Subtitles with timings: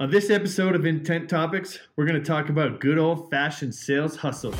[0.00, 4.16] On this episode of Intent Topics, we're going to talk about good old fashioned sales
[4.16, 4.54] hustle.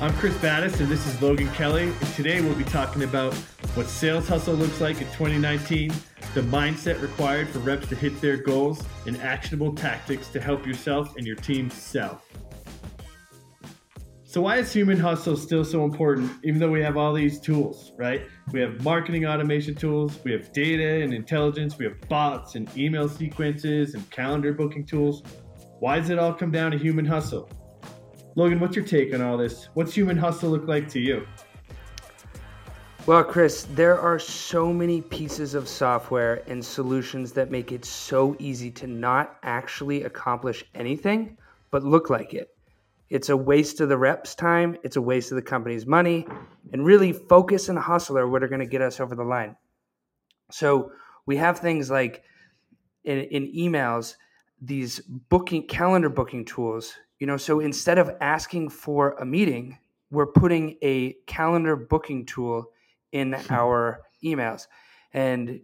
[0.00, 1.88] I'm Chris Battis, and this is Logan Kelly.
[1.88, 3.34] And today we'll be talking about
[3.74, 5.92] what sales hustle looks like in 2019,
[6.34, 11.16] the mindset required for reps to hit their goals, and actionable tactics to help yourself
[11.16, 12.22] and your team sell.
[14.32, 17.92] So why is human hustle still so important, even though we have all these tools,
[17.98, 18.22] right?
[18.50, 23.10] We have marketing automation tools, we have data and intelligence, we have bots and email
[23.10, 25.22] sequences and calendar booking tools.
[25.80, 27.50] Why does it all come down to human hustle?
[28.34, 29.68] Logan, what's your take on all this?
[29.74, 31.26] What's human hustle look like to you?
[33.04, 38.34] Well, Chris, there are so many pieces of software and solutions that make it so
[38.38, 41.36] easy to not actually accomplish anything,
[41.70, 42.51] but look like it.
[43.12, 46.26] It's a waste of the reps' time, it's a waste of the company's money,
[46.72, 49.54] and really focus and hustle are what are going to get us over the line.
[50.50, 50.92] So
[51.26, 52.22] we have things like
[53.04, 54.14] in, in emails,
[54.62, 56.94] these booking calendar booking tools.
[57.18, 59.76] You know, so instead of asking for a meeting,
[60.10, 62.70] we're putting a calendar booking tool
[63.12, 63.52] in hmm.
[63.52, 64.68] our emails.
[65.12, 65.60] And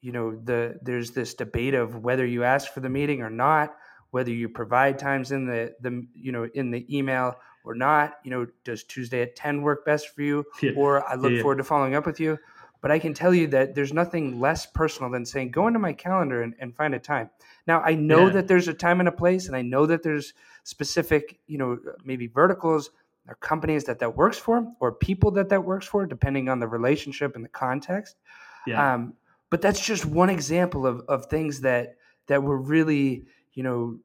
[0.00, 3.76] you know, the there's this debate of whether you ask for the meeting or not
[4.10, 8.18] whether you provide times in the the you know in the email or not.
[8.24, 10.44] You know, does Tuesday at ten work best for you?
[10.62, 10.72] Yeah.
[10.76, 12.38] Or I look yeah, forward to following up with you.
[12.80, 15.92] But I can tell you that there's nothing less personal than saying, go into my
[15.92, 17.28] calendar and, and find a time.
[17.66, 18.34] Now, I know yeah.
[18.34, 21.78] that there's a time and a place, and I know that there's specific, you know,
[22.04, 22.90] maybe verticals
[23.26, 26.68] or companies that that works for, or people that that works for, depending on the
[26.68, 28.16] relationship and the context.
[28.66, 28.94] Yeah.
[28.94, 29.14] Um,
[29.50, 31.96] but that's just one example of, of things that
[32.28, 33.24] that we're really
[33.58, 33.98] you know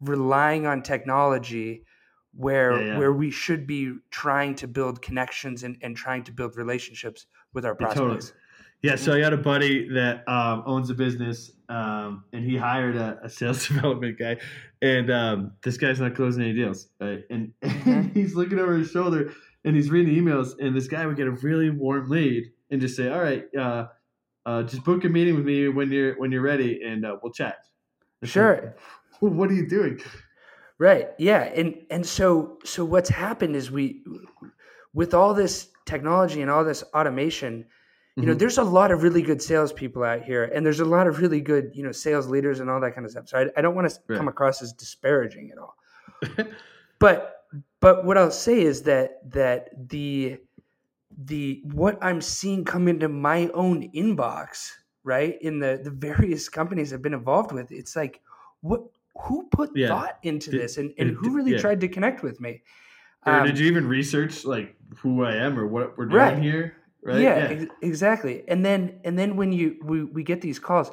[0.00, 1.84] relying on technology
[2.32, 2.98] where yeah, yeah.
[2.98, 7.66] where we should be trying to build connections and, and trying to build relationships with
[7.66, 8.00] our prospects.
[8.00, 8.40] Totally.
[8.82, 12.96] Yeah, so I got a buddy that um, owns a business, um, and he hired
[12.96, 14.38] a, a sales development guy,
[14.80, 17.24] and um, this guy's not closing any deals, right?
[17.30, 17.90] And, mm-hmm.
[17.90, 19.34] and he's looking over his shoulder,
[19.66, 22.96] and he's reading emails, and this guy would get a really warm lead and just
[22.96, 23.86] say, "All right, uh,
[24.46, 27.32] uh, just book a meeting with me when you're when you're ready, and uh, we'll
[27.32, 27.56] chat."
[28.24, 28.76] Sure.
[29.20, 30.00] what are you doing?
[30.78, 31.10] Right.
[31.18, 31.42] Yeah.
[31.42, 34.02] And and so so what's happened is we
[34.92, 37.66] with all this technology and all this automation,
[38.16, 38.30] you mm-hmm.
[38.30, 41.20] know, there's a lot of really good salespeople out here, and there's a lot of
[41.20, 43.28] really good, you know, sales leaders and all that kind of stuff.
[43.28, 44.16] So I, I don't want to right.
[44.16, 45.76] come across as disparaging at all.
[46.98, 47.44] but
[47.80, 50.38] but what I'll say is that that the
[51.16, 54.70] the what I'm seeing come into my own inbox
[55.04, 58.20] right in the the various companies I've been involved with it's like
[58.60, 58.82] what
[59.22, 59.88] who put yeah.
[59.88, 61.58] thought into did, this and, and who really yeah.
[61.58, 62.62] tried to connect with me
[63.24, 66.42] um, did you even research like who I am or what we're doing right.
[66.42, 67.44] here right yeah, yeah.
[67.44, 70.90] Ex- exactly and then and then when you we, we get these calls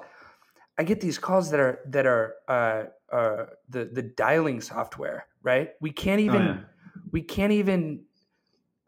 [0.77, 5.71] I get these calls that are that are uh, uh, the the dialing software right
[5.79, 6.59] we can't oh, even oh,
[7.11, 8.03] we can't even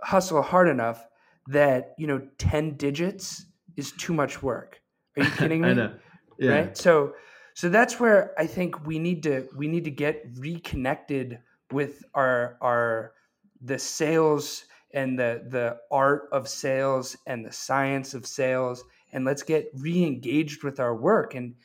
[0.01, 1.05] hustle hard enough
[1.47, 3.45] that you know 10 digits
[3.75, 4.81] is too much work
[5.17, 5.69] are you kidding me?
[5.69, 5.93] I know.
[6.37, 6.51] Yeah.
[6.51, 6.77] Right.
[6.77, 7.13] So
[7.53, 11.39] so that's where I think we need to we need to get reconnected
[11.71, 13.13] with our our
[13.61, 19.43] the sales and the the art of sales and the science of sales and let's
[19.43, 21.55] get re-engaged with our work and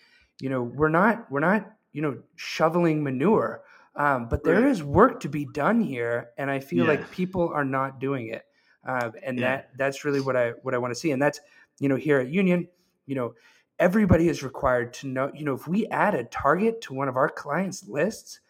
[0.41, 3.63] you know we're not we're not you know shoveling manure
[3.97, 4.71] um, but there right.
[4.71, 6.93] is work to be done here and i feel yeah.
[6.93, 8.45] like people are not doing it
[8.87, 9.57] uh, and yeah.
[9.57, 11.41] that that's really what i what i want to see and that's
[11.81, 12.67] you know here at union
[13.09, 13.35] you know
[13.79, 17.17] everybody is required to know you know if we add a target to one of
[17.17, 18.41] our clients lists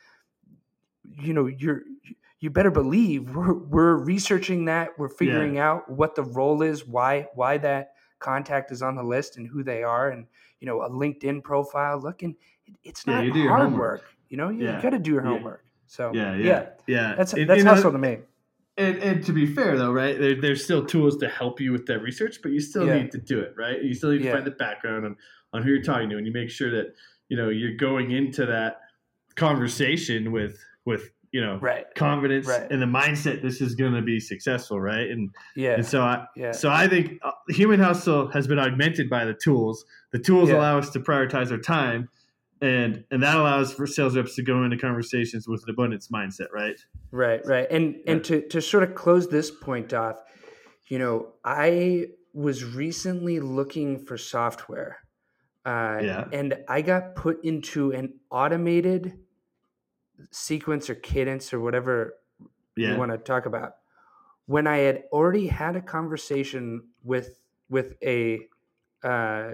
[1.21, 1.83] you know you're
[2.41, 5.71] you better believe we're, we're researching that we're figuring yeah.
[5.71, 9.63] out what the role is why why that contact is on the list and who
[9.63, 10.27] they are and
[10.61, 12.35] you know a linkedin profile looking
[12.83, 14.77] it's not yeah, hard work you know you, yeah.
[14.77, 15.65] you got to do your homework.
[15.87, 18.19] So yeah yeah yeah, that's that's hustle to me
[18.79, 20.19] and, and to be fair though, right?
[20.19, 22.99] There, there's still tools to help you with that research, but you still yeah.
[22.99, 23.83] need to do it, right?
[23.83, 24.33] You still need to yeah.
[24.33, 25.17] find the background on,
[25.53, 26.95] on who you're talking to, and you make sure that
[27.29, 28.81] you know you're going into that
[29.37, 31.87] conversation with with you know right.
[31.95, 32.71] confidence right.
[32.71, 35.11] and the mindset this is going to be successful, right?
[35.11, 36.53] And yeah, and so I yeah.
[36.53, 39.85] so I think uh, human hustle has been augmented by the tools.
[40.13, 40.57] The tools yeah.
[40.57, 42.09] allow us to prioritize our time
[42.61, 46.49] and and that allows for sales reps to go into conversations with an abundance mindset
[46.53, 48.13] right right right and yeah.
[48.13, 50.17] and to to sort of close this point off
[50.89, 54.99] you know i was recently looking for software
[55.67, 56.25] uh, yeah.
[56.33, 59.19] and i got put into an automated
[60.31, 62.15] sequence or cadence or whatever
[62.77, 62.93] yeah.
[62.93, 63.73] you want to talk about
[64.49, 67.39] when I had already had a conversation with
[67.69, 68.41] with a
[69.05, 69.51] uh,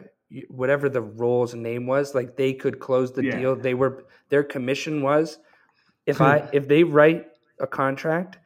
[0.48, 3.38] whatever the role's name was, like they could close the Yeah.
[3.38, 3.56] deal.
[3.56, 5.38] They were their commission was
[6.06, 7.26] if I if they write
[7.60, 8.38] a contract,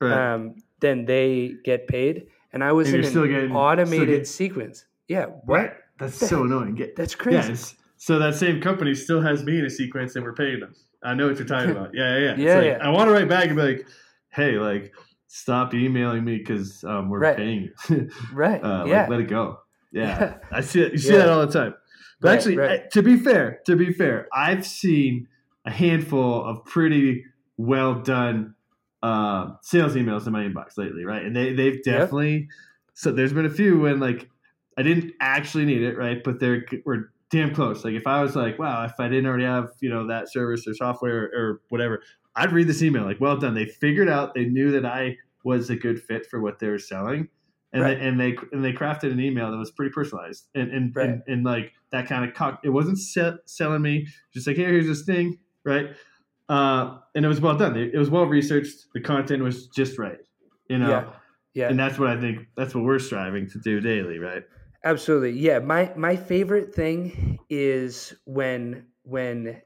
[0.00, 0.12] Right.
[0.34, 2.26] um, then they get paid.
[2.52, 4.86] And I was And in an still getting- automated getting- sequence.
[5.06, 5.58] Yeah, what?
[5.60, 5.72] Right.
[5.98, 6.74] That's so annoying.
[6.76, 7.76] Get, That's crazy.
[7.96, 10.72] so that same company still has me in a sequence and we're paying them.
[11.02, 11.90] I know what you're talking about.
[11.94, 12.36] Yeah, yeah, yeah.
[12.36, 12.78] Yeah, like, yeah.
[12.80, 13.86] I want to write back and be like,
[14.30, 14.92] hey, like,
[15.26, 17.36] stop emailing me because um, we're Right.
[17.36, 18.08] paying you.
[18.32, 18.62] right?
[18.62, 19.00] uh, yeah.
[19.02, 19.58] like, let it go.
[19.92, 20.34] Yeah, Yeah.
[20.52, 20.92] I see it.
[20.92, 21.18] You see Yeah.
[21.18, 21.74] that all the time.
[22.20, 22.80] But Right, actually, right.
[22.84, 25.28] I- to be fair, to be fair, I've seen
[25.64, 27.24] a handful of pretty
[27.56, 28.54] well done
[29.02, 31.24] uh, sales emails in my inbox lately, right?
[31.24, 32.48] And they they've definitely.
[32.94, 34.28] So there's been a few when like
[34.76, 36.22] I didn't actually need it, right?
[36.24, 37.84] But they're were damn close.
[37.84, 40.66] Like if I was like, wow, if I didn't already have you know that service
[40.66, 42.02] or software or, or whatever,
[42.34, 43.54] I'd read this email like, well done.
[43.54, 44.34] They figured out.
[44.34, 47.28] They knew that I was a good fit for what they were selling.
[47.72, 47.98] And, Right.
[47.98, 51.08] they, and they and they crafted an email that was pretty personalized and and, Right.
[51.10, 52.60] and, and like that kind of cock.
[52.64, 55.90] It wasn't se- selling me just like here, here's this thing, right?
[56.48, 57.76] Uh, and it was well done.
[57.76, 58.86] It, was well researched.
[58.94, 60.18] The content was just right,
[60.70, 60.88] you know.
[60.88, 61.10] Yeah.
[61.54, 61.68] Yeah.
[61.68, 62.46] And that's what I think.
[62.56, 64.44] That's what we're striving to do daily, right?
[64.84, 65.32] Absolutely.
[65.32, 65.58] Yeah.
[65.58, 69.60] My my favorite thing is when when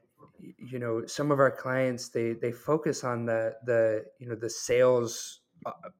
[0.57, 4.49] you know some of our clients they they focus on the the you know the
[4.49, 5.39] sales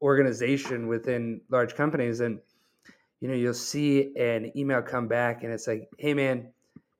[0.01, 2.39] organization within large companies and
[3.19, 6.51] you know you'll see an email come back and it's like hey man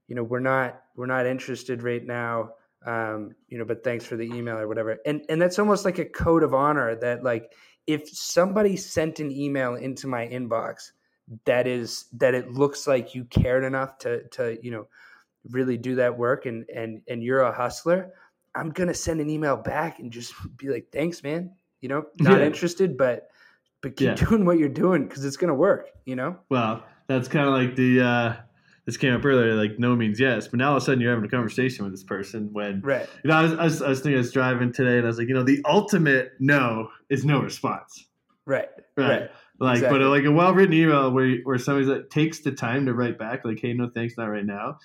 [0.08, 2.52] you know we're not we're not interested right now
[2.86, 4.98] um you know but thanks for the email or whatever.
[5.06, 7.54] And and that's almost like a code of honor that like
[7.88, 10.92] if somebody sent an email into my inbox
[11.46, 14.88] that is that it looks like you cared enough to to you know
[15.50, 18.14] really do that work and and and you're a hustler
[18.56, 21.52] i'm gonna send an email back and just be like thanks man
[21.84, 22.48] you know not Yeah.
[22.48, 23.28] interested but
[23.82, 24.14] but keep Yeah.
[24.16, 27.76] doing what you're doing because it's gonna work you know Well, that's kind of like
[27.76, 28.36] the uh,
[28.86, 31.12] this came up earlier, like no means yes, but now all of a sudden you're
[31.12, 33.90] having a conversation with this person when right you know I was, I was I
[33.90, 36.88] was thinking I was driving today and I was like, you know, the ultimate no
[37.10, 38.08] is no response.
[38.46, 39.08] right Right.
[39.22, 40.00] right Like, Exactly.
[40.00, 43.18] but like a well written email where where somebody's like takes the time to write
[43.20, 44.78] back, like, hey, no thanks, not right now,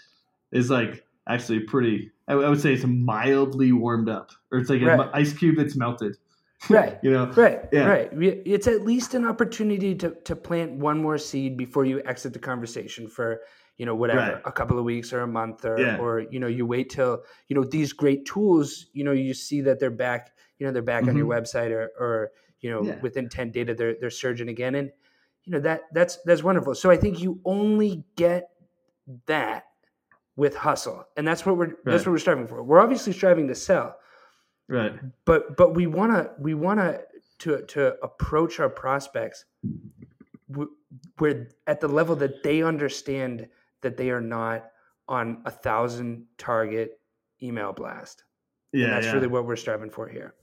[0.52, 2.10] is like actually pretty.
[2.28, 4.98] I, I would say it's mildly warmed up, or it's like Right.
[5.00, 6.16] an ice cube that's melted.
[6.68, 7.86] Right You know, Right, Yeah.
[7.86, 8.08] right.
[8.12, 12.38] It's at least an opportunity to, to plant one more seed before you exit the
[12.38, 13.40] conversation for,
[13.76, 14.42] you know, whatever, Right.
[14.44, 15.98] a couple of weeks or a month or, Yeah.
[15.98, 19.60] or, you know, you wait till, you know, these great tools, you know, you see
[19.62, 22.88] that they're back, you know, they're back on your website or, or, you know, Mm-hmm.
[22.88, 23.00] Yeah.
[23.02, 24.74] with intent data, they're, they're surging again.
[24.74, 24.90] And,
[25.44, 26.74] you know, that that's, that's wonderful.
[26.74, 28.50] So I think you only get
[29.26, 29.64] that
[30.36, 31.04] with hustle.
[31.16, 32.62] And that's what we're, that's what we're striving for.
[32.62, 33.96] We're obviously striving to sell,
[34.68, 34.92] right?
[35.24, 37.00] but but we want to we want to
[37.38, 39.44] to to approach our prospects
[40.50, 40.70] w-
[41.18, 43.48] where at the level that they understand
[43.82, 44.66] that they are not
[45.08, 47.00] on a thousand target
[47.42, 48.24] email blast
[48.72, 49.12] Yeah, and that's yeah.
[49.14, 50.34] really what we're striving for here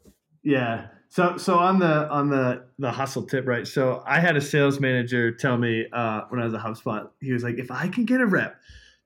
[0.43, 0.87] Yeah.
[1.09, 3.67] So so on the on the the hustle tip, right?
[3.67, 7.31] So I had a sales manager tell me uh, when I was at HubSpot, he
[7.31, 8.55] was like, if I can get a rep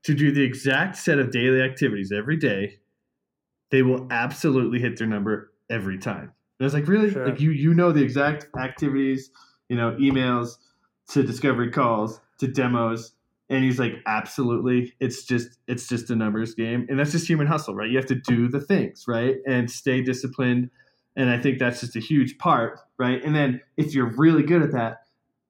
[0.04, 2.78] to do the exact set of daily activities every day,
[3.70, 6.22] they will absolutely hit their number every time.
[6.24, 7.10] And I was like, really?
[7.10, 7.28] Sure.
[7.28, 9.30] Like you you know the exact activities,
[9.68, 10.56] you know, emails
[11.10, 13.12] to discovery calls to demos.
[13.48, 14.94] And he's like, absolutely.
[15.00, 16.86] It's just it's just a numbers game.
[16.88, 17.90] And that's just human hustle, right?
[17.90, 19.36] You have to do the things, right?
[19.46, 20.70] And stay disciplined
[21.16, 23.22] and I think that's just a huge part, right?
[23.22, 24.98] And then if you're really good at that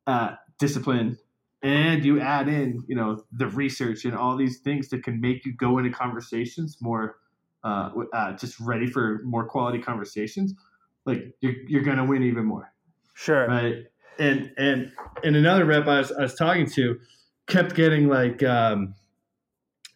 [0.06, 1.18] uh, discipline,
[1.62, 5.44] and you add in, you know, the research and all these things that can make
[5.44, 7.16] you go into conversations more,
[7.64, 10.54] uh, uh, just ready for more quality conversations,
[11.06, 12.72] like you're you're gonna win even more,
[13.14, 13.84] sure right?
[14.18, 14.92] And and
[15.24, 16.98] and another rep I was, I was talking to
[17.46, 18.42] kept getting like.
[18.42, 18.94] Um,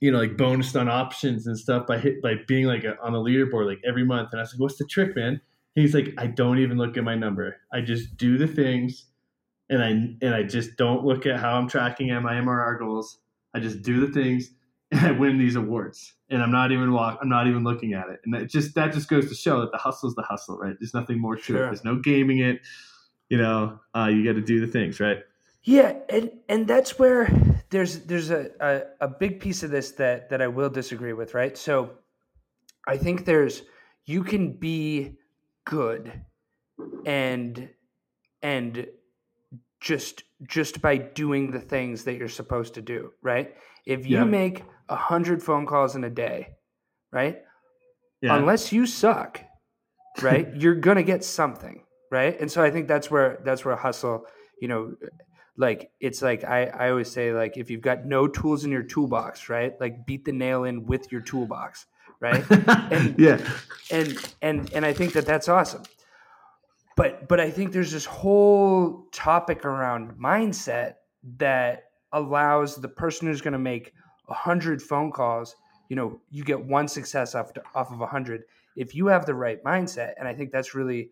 [0.01, 3.15] you know, like bonused on options and stuff by hit by being like a, on
[3.15, 4.29] a leaderboard like every month.
[4.33, 5.41] And I was like, "What's the trick, man?"
[5.75, 7.57] He's like, "I don't even look at my number.
[7.73, 9.07] I just do the things,
[9.71, 9.89] and I
[10.25, 13.19] and I just don't look at how I'm tracking at my MRR goals.
[13.55, 14.51] I just do the things,
[15.19, 16.15] win these awards.
[16.31, 17.19] And I'm not even walk.
[17.23, 18.21] I'm not even looking at it.
[18.25, 20.75] And that just that just goes to show that the hustle is the hustle, right?
[20.79, 21.45] There's nothing more to it.
[21.45, 21.67] Sure.
[21.67, 22.61] There's no gaming it.
[23.29, 25.19] You know, uh, you got to do the things, right?
[25.63, 27.29] Yeah, and and that's where
[27.71, 31.35] there's there's a, a a big piece of this that that I will disagree with,
[31.35, 31.57] right?
[31.57, 31.93] So
[32.87, 33.63] I think there's
[34.05, 35.17] you can be
[35.65, 36.21] good
[37.07, 37.71] and
[38.43, 38.87] and
[39.81, 43.55] just just by doing the things that you're supposed to do, right?
[43.87, 44.25] If you Yeah.
[44.25, 46.55] make a hundred phone calls in a day,
[47.13, 47.43] right?
[48.21, 48.37] Yeah.
[48.37, 49.41] Unless you suck,
[50.21, 50.49] right?
[50.57, 52.39] you're gonna get something, right?
[52.41, 54.27] And so I think that's where that's where hustle,
[54.61, 54.95] you know,
[55.57, 58.83] like it's like I, I always say like if you've got no tools in your
[58.83, 61.87] toolbox right like beat the nail in with your toolbox
[62.21, 62.45] right
[62.91, 63.41] and yeah
[63.91, 65.83] and and and i think that that's awesome
[66.97, 70.95] but but i think there's this whole topic around mindset
[71.39, 73.93] that allows the person who's going to make
[74.27, 75.57] 100 phone calls
[75.89, 78.45] you know you get one success off, to, off of 100
[78.77, 81.11] if you have the right mindset and i think that's really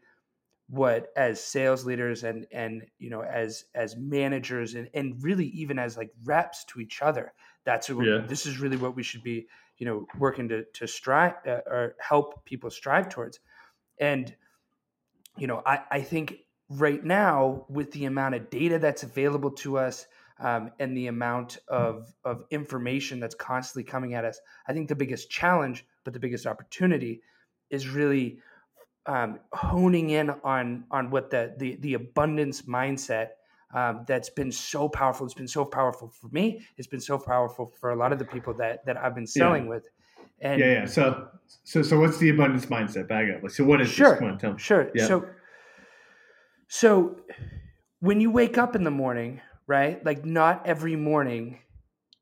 [0.69, 5.79] what as sales leaders and and you know as as managers and and really even
[5.79, 7.33] as like reps to each other
[7.65, 8.19] that's what, yeah.
[8.27, 9.47] this is really what we should be
[9.79, 13.41] you know working to to strive uh, or help people strive towards
[13.99, 14.35] and
[15.37, 16.37] you know i i think
[16.71, 20.07] right now with the amount of data that's available to us
[20.43, 24.95] um, and the amount of of information that's constantly coming at us i think the
[24.95, 27.23] biggest challenge but the biggest opportunity
[27.71, 28.39] is really
[29.07, 33.31] um, honing in on on what the the, the abundance mindset
[33.75, 35.25] um, that's been so powerful.
[35.25, 36.61] It's been so powerful for me.
[36.77, 39.65] It's been so powerful for a lot of the people that that I've been selling
[39.65, 39.71] yeah.
[39.71, 39.89] with.
[40.41, 40.87] And yeah, yeah.
[40.87, 41.29] So,
[41.65, 43.09] so, so, what's the abundance mindset?
[43.09, 43.51] Back up.
[43.51, 44.19] So, what is sure, this?
[44.19, 44.59] Come on, tell me.
[44.59, 44.91] Sure.
[44.95, 45.07] Yeah.
[45.07, 45.27] So,
[46.69, 47.17] so
[48.01, 50.05] when you wake up in the morning, right?
[50.05, 51.59] Like, not every morning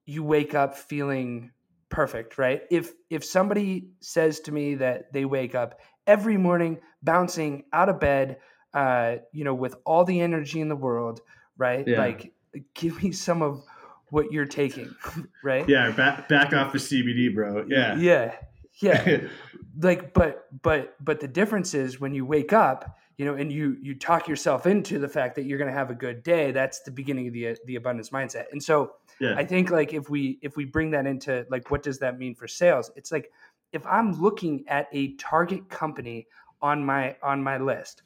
[0.04, 1.52] you wake up feeling
[1.88, 2.62] perfect, right?
[2.70, 8.00] If if somebody says to me that they wake up every morning bouncing out of
[8.00, 8.38] bed,
[8.74, 11.20] uh, you know, with all the energy in the world,
[11.56, 11.86] right?
[11.86, 11.98] Yeah.
[11.98, 12.32] Like,
[12.74, 13.62] give me some of
[14.10, 14.94] what you're taking,
[15.44, 15.68] right?
[15.68, 17.64] Yeah, back back off the CBD, bro.
[17.68, 18.34] Yeah, yeah,
[18.80, 19.20] yeah.
[19.80, 23.76] like, but but but the difference is when you wake up, you know, and you
[23.82, 26.52] you talk yourself into the fact that you're going to have a good day.
[26.52, 28.46] That's the beginning of the uh, the abundance mindset.
[28.50, 29.34] And so, yeah.
[29.36, 32.34] I think like if we if we bring that into like what does that mean
[32.34, 32.90] for sales?
[32.96, 33.30] It's like
[33.74, 36.28] if I'm looking at a target company
[36.62, 38.04] on my on my list,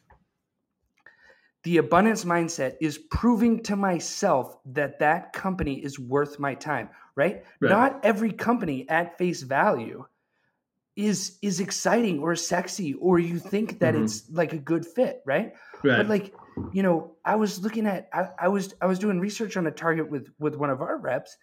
[1.63, 7.45] the abundance mindset is proving to myself that that company is worth my time, right?
[7.61, 7.71] right?
[7.71, 10.07] Not every company at face value
[10.97, 14.05] is is exciting or sexy or you think that mm-hmm.
[14.05, 15.53] it's like a good fit, right?
[15.83, 15.97] right?
[15.97, 16.35] But like,
[16.73, 19.73] you know, I was looking at I, I was I was doing research on a
[19.73, 21.37] target with with one of our reps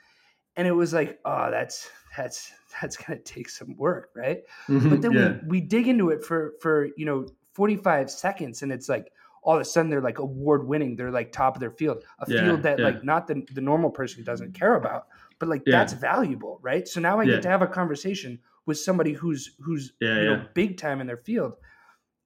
[0.55, 4.41] and it was like, oh, that's that's that's gonna take some work, right?
[4.67, 5.33] Mm-hmm, but then yeah.
[5.43, 9.11] we we dig into it for for you know 45 seconds, and it's like
[9.43, 12.31] all of a sudden they're like award winning, they're like top of their field, a
[12.31, 12.85] yeah, field that yeah.
[12.85, 15.07] like not the the normal person doesn't care about,
[15.39, 16.87] but like that's valuable, right?
[16.87, 20.77] So now I get to have a conversation with somebody who's who's you know big
[20.77, 21.53] time in their field.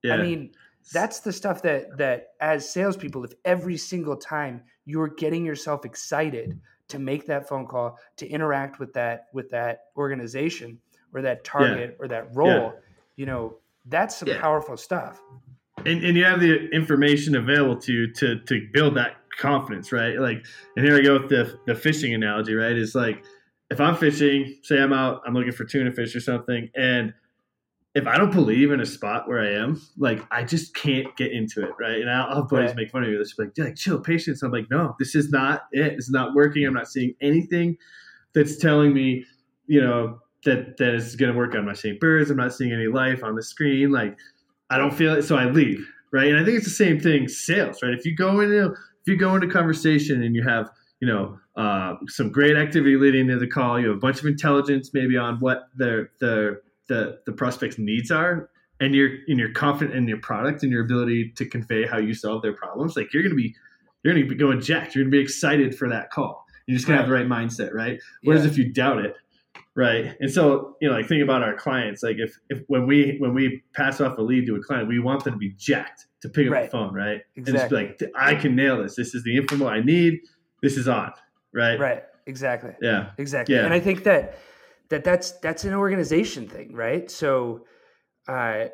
[0.08, 0.52] I mean,
[0.92, 6.60] that's the stuff that that as salespeople, if every single time you're getting yourself excited
[6.88, 10.78] to make that phone call to interact with that with that organization
[11.12, 12.04] or that target yeah.
[12.04, 12.70] or that role yeah.
[13.16, 14.40] you know that's some yeah.
[14.40, 15.20] powerful stuff
[15.84, 20.18] and, and you have the information available to you to to build that confidence right
[20.18, 20.44] like
[20.76, 23.24] and here i go with the the fishing analogy right It's like
[23.70, 27.12] if i'm fishing say i'm out i'm looking for tuna fish or something and
[27.96, 31.32] if I don't believe in a spot where I am, like I just can't get
[31.32, 31.98] into it, right?
[31.98, 32.76] And I'll, have buddies right.
[32.76, 33.14] make fun of me.
[33.14, 34.42] They're just like, like, chill, patience.
[34.42, 35.94] I'm like, no, this is not it.
[35.94, 36.66] Is not working.
[36.66, 37.78] I'm not seeing anything
[38.34, 39.24] that's telling me,
[39.66, 41.54] you know, that that is going to work.
[41.54, 42.30] I'm not seeing birds.
[42.30, 43.90] I'm not seeing any life on the screen.
[43.90, 44.18] Like,
[44.68, 45.82] I don't feel it, so I leave,
[46.12, 46.28] right?
[46.28, 47.94] And I think it's the same thing, sales, right?
[47.94, 50.68] If you go into if you go into conversation and you have
[51.00, 54.26] you know uh, some great activity leading into the call, you have a bunch of
[54.26, 58.48] intelligence maybe on what the the the the prospect's needs are
[58.80, 62.14] and you're and you're confident in your product and your ability to convey how you
[62.14, 62.96] solve their problems.
[62.96, 63.54] Like you're gonna be
[64.02, 64.94] you're gonna be going jacked.
[64.94, 66.44] You're gonna be excited for that call.
[66.66, 67.26] You're just gonna have the right.
[67.26, 68.00] mindset right?
[68.22, 68.50] Whereas yeah.
[68.50, 69.16] if you doubt it
[69.74, 70.16] right?
[70.20, 72.02] And so you know like think about our clients.
[72.02, 74.98] Like if if when we when we pass off a lead to a client we
[74.98, 76.64] want them to be jacked to pick up right.
[76.64, 77.20] the phone right?
[77.36, 77.38] Exactly.
[77.38, 78.96] and just be like i can nail this.
[78.96, 80.20] This is the info i need
[80.62, 81.12] this is on
[81.52, 83.64] right right exactly yeah exactly yeah.
[83.64, 84.38] and i think that
[84.88, 87.10] that that's that's an organization thing, right?
[87.10, 87.66] So,
[88.28, 88.66] uh,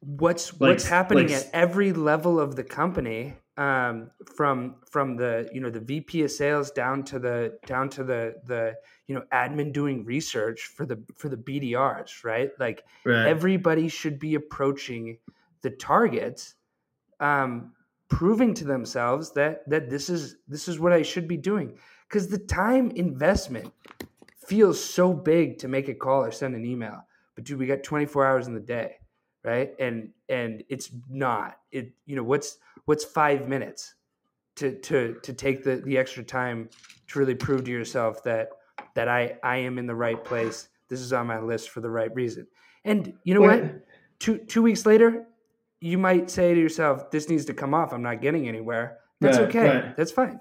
[0.00, 5.48] what's like, what's happening like, at every level of the company, um, from from the
[5.52, 8.76] you know the VP of sales down to the down to the the
[9.06, 12.50] you know admin doing research for the for the BDRs, right?
[12.58, 13.26] Like right.
[13.26, 15.18] everybody should be approaching
[15.62, 16.54] the targets,
[17.18, 17.72] um,
[18.08, 22.28] proving to themselves that that this is this is what I should be doing because
[22.28, 23.72] the time investment
[24.46, 27.04] feels so big to make a call or send an email.
[27.34, 28.96] But dude, we got 24 hours in the day,
[29.44, 29.72] right?
[29.78, 31.58] And and it's not.
[31.70, 33.94] It you know what's what's five minutes
[34.56, 36.70] to to to take the the extra time
[37.08, 38.48] to really prove to yourself that
[38.94, 40.68] that I I am in the right place.
[40.88, 42.46] This is on my list for the right reason.
[42.84, 43.86] And you know what?
[44.18, 45.26] Two two weeks later,
[45.80, 47.92] you might say to yourself, "This needs to come off.
[47.92, 49.68] I'm not getting anywhere." That's Right, okay.
[49.68, 49.96] right.
[49.96, 50.40] That's fine.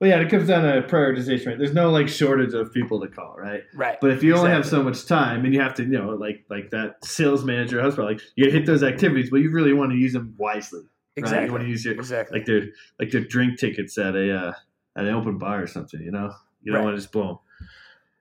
[0.00, 1.58] Well, yeah, it comes down to prioritization, right?
[1.58, 3.62] There's no like shortage of people to call, right?
[3.74, 3.96] Right.
[4.00, 6.44] But if you only have so much time and you have to, you know, like
[6.50, 9.96] like that sales manager, husband, like you hit those activities, but you really want to
[9.98, 10.80] use them wisely.
[10.80, 10.88] Right?
[11.16, 11.46] exactly.
[11.46, 12.38] You want to use your exactly.
[12.38, 12.62] like their
[13.00, 14.52] like their drink tickets at a uh,
[14.96, 16.00] at an open bar or something.
[16.02, 16.30] You know,
[16.62, 16.84] you don't Right.
[16.84, 17.68] want to just blow them.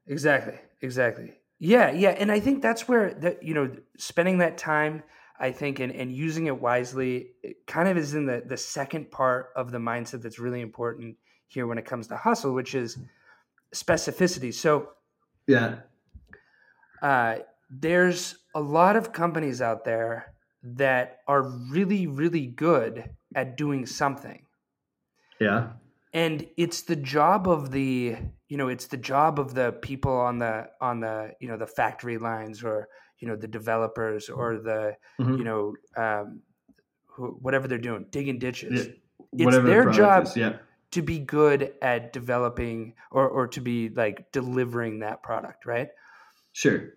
[0.08, 0.56] Exactly.
[0.82, 1.34] Exactly.
[1.60, 5.04] Yeah, yeah, and I think that's where that you know spending that time,
[5.39, 9.12] I think, and, and using it wisely, it kind of is in the the second
[9.12, 12.98] part of the mindset that's really important here when it comes to hustle, which is
[13.74, 14.54] specificity.
[14.54, 14.92] So
[15.48, 15.77] Yeah,
[17.01, 17.39] uh,
[17.70, 24.46] there's a lot of companies out there that are really, really good at doing something.
[25.39, 25.74] Yeah,
[26.13, 28.15] and it's the job of the
[28.48, 31.68] you know it's the job of the people on the on the you know the
[31.68, 32.88] factory lines or
[33.19, 35.38] you know the developers or the Mhm.
[35.38, 36.41] you know um,
[37.05, 38.88] who, whatever they're doing digging ditches
[39.31, 39.45] Yeah.
[39.45, 40.36] whatever their the job- is.
[40.38, 40.57] Yeah,
[40.91, 45.89] to be good at developing or or to be like delivering that product right
[46.53, 46.93] sure.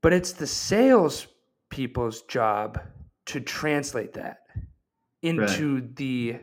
[0.00, 1.26] but it's the sales
[1.70, 2.80] people's job
[3.26, 4.38] to translate that
[5.22, 6.38] into the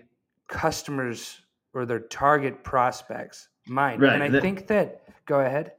[0.47, 1.41] customers
[1.73, 5.73] or their target prospects mind Right, and i that- think that go ahead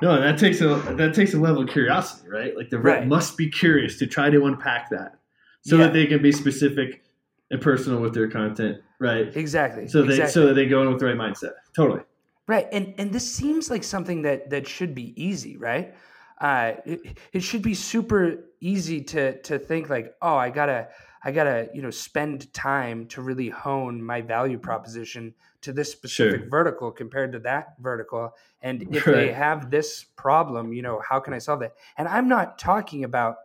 [0.00, 2.56] No, that takes a that takes a level of curiosity, right?
[2.56, 3.08] Like the rep Right.
[3.08, 5.16] must be curious to try to unpack that,
[5.62, 5.84] so Yeah.
[5.84, 7.02] that they can be specific
[7.50, 9.34] and personal with their content, right?
[9.36, 10.32] exactly So they exactly.
[10.32, 11.52] so that they go in with the right mindset.
[11.74, 12.02] Totally.
[12.46, 15.94] right and and this seems like something that that should be easy right
[16.40, 20.88] uh it, it should be super easy to to think like oh i gotta
[21.24, 26.40] i gotta you know spend time to really hone my value proposition to this specific
[26.42, 26.48] Sure.
[26.48, 31.34] vertical compared to that vertical and if they have this problem you know how can
[31.34, 33.36] i solve that and i'm not talking about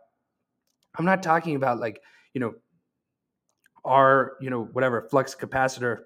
[0.98, 2.00] i'm not talking about like
[2.32, 2.54] you know
[3.84, 6.04] our you know whatever flux capacitor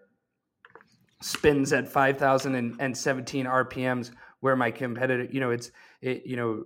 [1.20, 4.10] spins at 5017 rpms
[4.40, 6.64] where my competitor you know it's it, you know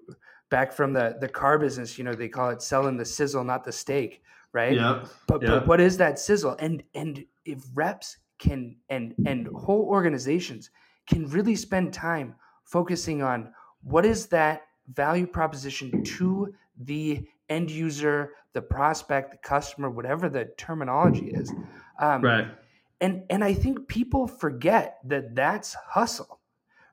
[0.50, 3.64] back from the the car business you know they call it selling the sizzle not
[3.64, 5.04] the steak right Yeah.
[5.26, 5.48] but, yeah.
[5.48, 10.70] but what is that sizzle and and if reps can and and whole organizations
[11.06, 18.34] can really spend time focusing on what is that value proposition to the end user
[18.52, 21.54] the prospect the customer whatever the terminology is
[22.00, 22.48] um, Right.
[23.00, 26.40] and and i think people forget that that's hustle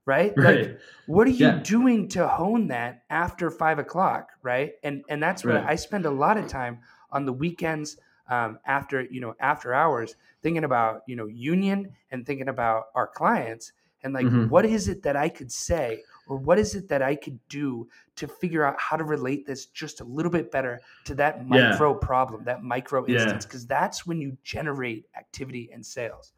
[0.05, 0.67] right Right.
[0.67, 1.59] like what are you Yeah.
[1.61, 5.67] doing to hone that after five o'clock right and and that's what Right.
[5.67, 6.81] i spend a lot of time
[7.11, 7.97] on the weekends
[8.29, 13.07] um, after you know after hours thinking about you know union and thinking about our
[13.07, 14.49] clients and like Mhm.
[14.49, 17.87] what is it that i could say or what is it that i could do
[18.15, 21.49] to figure out how to relate this just a little bit better to that Yeah.
[21.49, 26.33] micro problem that micro instance because that's when you generate activity and sales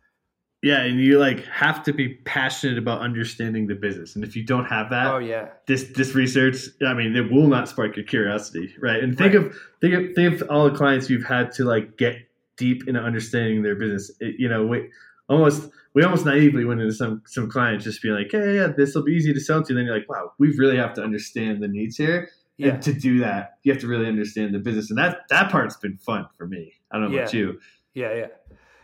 [0.64, 4.16] Yeah, and you like have to be passionate about understanding the business.
[4.16, 7.48] And if you don't have that, oh yeah this this research, I mean, it will
[7.48, 9.04] not spark your curiosity, right?
[9.04, 9.46] And think Right.
[9.46, 12.16] of think of think of all the clients you've had to like get
[12.58, 14.12] deep into understanding their business.
[14.20, 14.90] It, you know, we
[15.30, 18.94] almost we almost naively went into some some clients just being like, hey, yeah, this
[18.94, 19.70] will be easy to sell to.
[19.70, 22.30] And then you're like, wow, we really have to understand the needs here.
[22.58, 25.52] yeah And to do that, you have to really understand the business, and that that
[25.52, 26.74] part's been fun for me.
[26.92, 27.60] I don't know about you.
[27.94, 28.28] Yeah, yeah,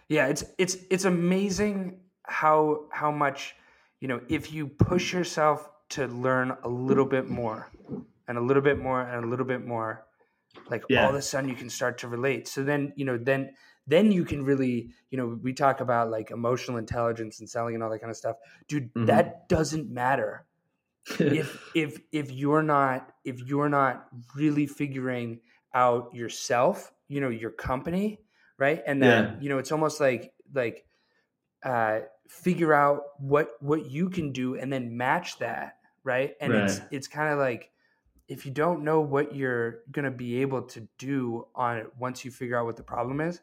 [0.10, 0.28] yeah.
[0.28, 3.56] It's it's it's amazing how how much
[4.00, 7.72] you know if you push yourself to learn a little bit more
[8.28, 10.06] and a little bit more and a little bit more,
[10.70, 11.04] like Yeah.
[11.06, 12.48] all of a sudden you can start to relate.
[12.48, 13.54] So then you know then
[13.86, 17.84] then you can really you know we talk about like emotional intelligence and selling and
[17.84, 18.36] all that kind of stuff,
[18.67, 18.93] dude.
[18.93, 19.08] Mhm.
[19.08, 20.46] That doesn't matter
[21.20, 25.39] if if if you're not if you're not really figuring
[25.74, 28.20] out yourself you know your company
[28.58, 29.36] right and then Yeah.
[29.39, 30.86] you know it's almost like like
[31.63, 36.80] uh figure out what what you can do and then match that right and it's
[36.80, 36.88] Right.
[36.91, 37.72] it's kind of like
[38.28, 42.26] if you don't know what you're going to be able to do on it once
[42.26, 43.39] you figure out what the problem is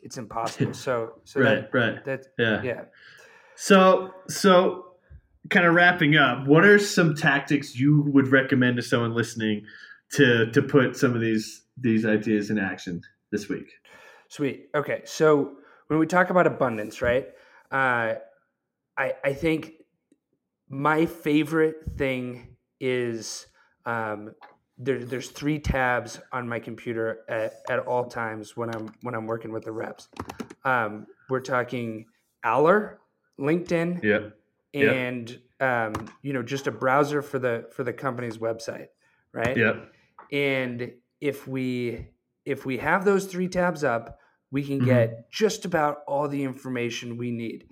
[0.00, 2.62] it's impossible so so right, right, that that yeah.
[2.62, 2.84] yeah
[3.54, 4.84] So, so
[5.48, 9.64] kind of wrapping up, what are some tactics you would recommend to someone listening
[10.12, 13.68] to to put some of these these ideas in action this week?
[14.28, 14.68] Sweet.
[14.74, 15.02] Okay.
[15.04, 15.56] So
[15.88, 17.28] when we talk about abundance, right?
[17.70, 18.14] Uh,
[18.96, 19.72] I I think
[20.68, 23.46] my favorite thing is
[23.84, 24.32] um,
[24.78, 29.26] there, there's three tabs on my computer at, at all times when I'm when I'm
[29.26, 30.08] working with the reps.
[30.64, 32.06] Um, we're talking
[32.44, 32.98] Owler,
[33.40, 34.36] LinkedIn, Yep.
[34.72, 34.94] Yep.
[34.94, 38.88] and um, you know just a browser for the for the company's website,
[39.32, 39.56] right?
[39.56, 39.76] Yeah.
[40.32, 42.08] and if we
[42.46, 44.18] if we have those three tabs up,
[44.50, 44.84] we can Mhm.
[44.86, 47.68] get just about all the information we need.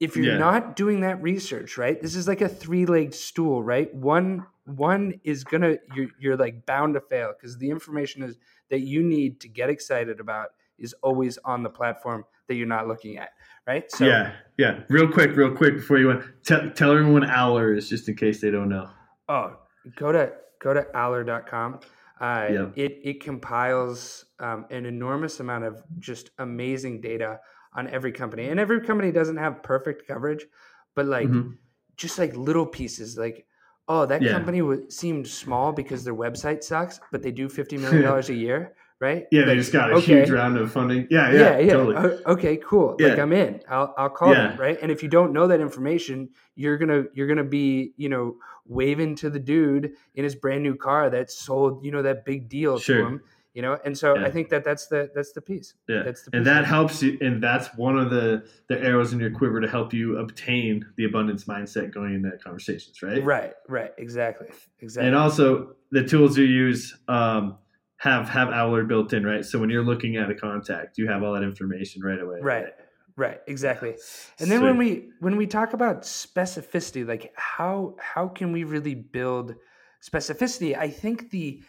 [0.00, 0.38] If you're Yeah.
[0.38, 1.98] not doing that research, right?
[2.02, 3.92] This is like a three-legged stool, right?
[3.94, 8.36] One one is gonna you're you're like bound to fail because the information is
[8.68, 12.88] that you need to get excited about is always on the platform that you're not
[12.88, 13.30] looking at,
[13.66, 13.88] right?
[13.92, 14.80] So yeah, yeah.
[14.88, 18.40] Real quick, real quick before you went, tell tell everyone Owler is, just in case
[18.40, 18.90] they don't know.
[19.28, 19.56] Oh,
[19.94, 21.78] go to go to Owler.com.
[22.20, 22.72] Uh, Yep.
[22.74, 27.40] It it compiles um, an enormous amount of just amazing data
[27.74, 30.46] on every company, and every company doesn't have perfect coverage,
[30.94, 31.58] but like Mhm.
[31.96, 33.46] just like little pieces, like
[33.88, 34.26] oh that Yeah.
[34.26, 38.34] company w- seemed small because their website sucks, but they do fifty million dollars a
[38.34, 39.26] year, right?
[39.30, 40.18] Yeah, they just got a okay.
[40.18, 41.06] huge round of funding.
[41.10, 41.72] Yeah, yeah, yeah, yeah.
[41.72, 42.24] totally.
[42.26, 42.96] Okay, cool.
[42.98, 43.60] Like I'm in.
[43.68, 44.78] I'll I'll call them, right?
[44.80, 49.14] And if you don't know that information, you're gonna you're gonna be you know waving
[49.16, 52.78] to the dude in his brand new car that sold you know that big deal
[52.78, 52.96] Sure.
[52.96, 53.20] to him,
[53.54, 53.78] you know.
[53.84, 54.26] And so Yeah.
[54.26, 55.74] I think that that's the that's the piece.
[55.88, 59.20] Yeah, That's the and that helps you, and that's one of the the arrows in
[59.20, 63.22] your quiver to help you obtain the abundance mindset going into conversations, right?
[63.22, 64.48] Right, right, exactly,
[64.80, 65.06] exactly.
[65.06, 67.56] And also the tools you use um,
[67.98, 69.44] have have Owler built in, right?
[69.44, 72.38] So when you're looking at a contact, you have all that information right away.
[72.42, 72.66] right,
[73.16, 73.94] right, exactly.
[74.38, 78.94] And then when we when we talk about specificity, like how how can we really
[78.94, 79.54] build
[80.02, 80.76] specificity?
[80.76, 81.62] I think the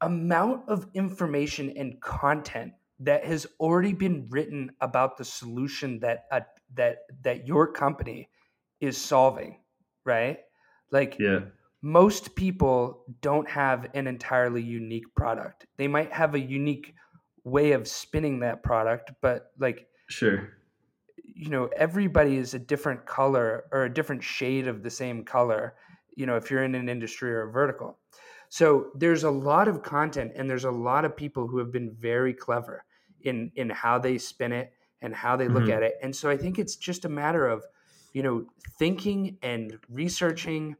[0.00, 6.40] amount of information and content that has already been written about the solution that uh,
[6.74, 8.28] that that your company
[8.80, 9.58] is solving,
[10.04, 10.38] right?
[10.90, 11.40] Like yeah,
[11.82, 15.66] most people don't have an entirely unique product.
[15.76, 16.94] They might have a unique
[17.44, 20.56] way of spinning that product, but like sure,
[21.16, 25.76] you know everybody is a different color or a different shade of the same color
[26.14, 27.98] you know if you're in an industry or a vertical
[28.48, 31.94] so there's a lot of content and there's a lot of people who have been
[31.94, 32.84] very clever
[33.20, 35.70] in in how they spin it and how they look Mhm.
[35.70, 37.64] at it and so i think it's just a matter of
[38.12, 38.46] you know
[38.78, 40.76] thinking and researching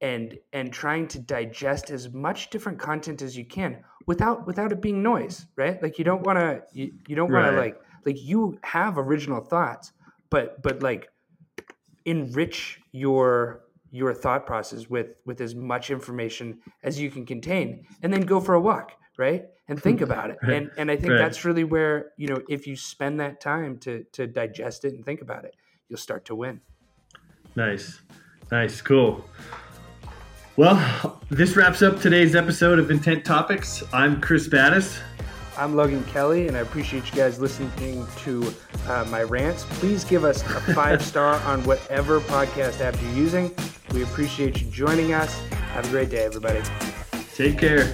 [0.00, 4.80] and and trying to digest as much different content as you can without without it
[4.80, 5.82] being noise right?
[5.82, 7.52] Like you don't want to you, you don't want Right.
[7.52, 9.92] to like like you have original thoughts
[10.30, 11.08] but but like
[12.04, 18.12] enrich your your thought process with with as much information as you can contain and
[18.12, 19.48] then go for a walk right?
[19.68, 20.38] And think about it.
[20.48, 21.18] And and i think Right.
[21.18, 25.04] that's really where you know if you spend that time to to digest it and
[25.04, 25.56] think about it
[25.88, 26.62] you'll start to win.
[27.56, 28.00] Nice,
[28.50, 29.24] nice, cool.
[30.60, 33.82] Well, this wraps up today's episode of Intent Topics.
[33.94, 35.00] I'm Chris Battis.
[35.56, 38.52] I'm Logan Kelly, and I appreciate you guys listening to
[38.86, 39.64] uh, my rants.
[39.64, 43.50] Please give us a five star on whatever podcast app you're using.
[43.94, 45.40] We appreciate you joining us.
[45.72, 46.60] Have a great day, everybody.
[47.34, 47.90] Take care.